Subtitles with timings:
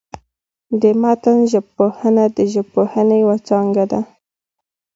[0.81, 4.01] د متن ژبپوهنه، د ژبپوهني یوه څانګه ده.